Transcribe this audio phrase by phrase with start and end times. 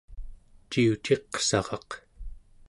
[0.71, 1.89] ciuciqsaraq